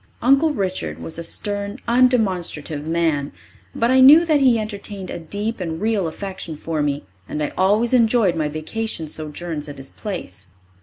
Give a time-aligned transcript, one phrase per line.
[0.19, 3.31] Uncle Richard was a stern, undemonstrative man,
[3.75, 7.49] but I knew that he entertained a deep and real affection for me, and I
[7.55, 10.47] always enjoyed my vacation sojourns at his place.